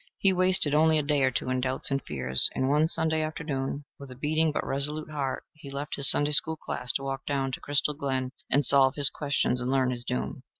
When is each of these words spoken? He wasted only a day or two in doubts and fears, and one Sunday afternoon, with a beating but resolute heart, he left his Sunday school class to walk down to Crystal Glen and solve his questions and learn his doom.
He 0.17 0.33
wasted 0.33 0.73
only 0.73 0.97
a 0.97 1.03
day 1.03 1.21
or 1.21 1.29
two 1.29 1.51
in 1.51 1.61
doubts 1.61 1.91
and 1.91 2.01
fears, 2.03 2.49
and 2.55 2.67
one 2.67 2.87
Sunday 2.87 3.21
afternoon, 3.21 3.85
with 3.99 4.09
a 4.09 4.15
beating 4.15 4.51
but 4.51 4.65
resolute 4.65 5.11
heart, 5.11 5.43
he 5.53 5.69
left 5.69 5.93
his 5.95 6.09
Sunday 6.09 6.31
school 6.31 6.57
class 6.57 6.91
to 6.93 7.03
walk 7.03 7.23
down 7.27 7.51
to 7.51 7.59
Crystal 7.61 7.93
Glen 7.93 8.31
and 8.49 8.65
solve 8.65 8.95
his 8.95 9.11
questions 9.11 9.61
and 9.61 9.69
learn 9.69 9.91
his 9.91 10.03
doom. 10.03 10.41